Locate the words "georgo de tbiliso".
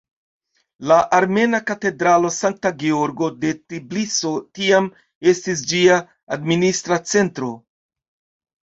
2.85-4.33